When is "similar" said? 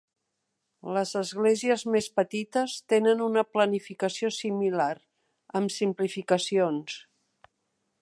4.41-4.91